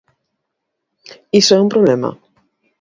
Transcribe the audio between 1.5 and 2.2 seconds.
é un problema?